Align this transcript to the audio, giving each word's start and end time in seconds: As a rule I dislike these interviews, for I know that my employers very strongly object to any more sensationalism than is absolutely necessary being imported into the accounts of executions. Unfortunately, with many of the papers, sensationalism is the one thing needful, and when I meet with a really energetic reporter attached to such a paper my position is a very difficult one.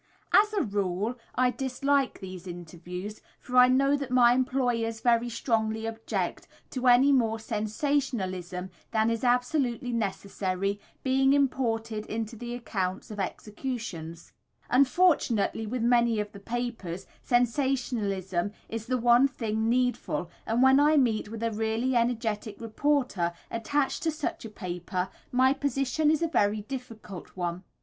As 0.33 0.51
a 0.53 0.63
rule 0.63 1.13
I 1.35 1.51
dislike 1.51 2.21
these 2.21 2.47
interviews, 2.47 3.21
for 3.39 3.55
I 3.57 3.67
know 3.67 3.95
that 3.95 4.09
my 4.09 4.33
employers 4.33 4.99
very 4.99 5.29
strongly 5.29 5.85
object 5.85 6.47
to 6.71 6.87
any 6.87 7.11
more 7.11 7.37
sensationalism 7.37 8.71
than 8.89 9.11
is 9.11 9.23
absolutely 9.23 9.91
necessary 9.93 10.79
being 11.03 11.33
imported 11.33 12.07
into 12.07 12.35
the 12.35 12.55
accounts 12.55 13.11
of 13.11 13.19
executions. 13.19 14.33
Unfortunately, 14.71 15.67
with 15.67 15.83
many 15.83 16.19
of 16.19 16.31
the 16.31 16.39
papers, 16.39 17.05
sensationalism 17.21 18.53
is 18.69 18.87
the 18.87 18.97
one 18.97 19.27
thing 19.27 19.69
needful, 19.69 20.31
and 20.47 20.63
when 20.63 20.79
I 20.79 20.97
meet 20.97 21.29
with 21.29 21.43
a 21.43 21.51
really 21.51 21.95
energetic 21.95 22.59
reporter 22.59 23.33
attached 23.51 24.01
to 24.01 24.09
such 24.09 24.45
a 24.45 24.49
paper 24.49 25.09
my 25.31 25.53
position 25.53 26.09
is 26.09 26.23
a 26.23 26.27
very 26.27 26.61
difficult 26.61 27.37
one. 27.37 27.63